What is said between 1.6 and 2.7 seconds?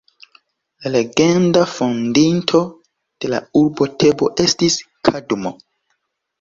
fondinto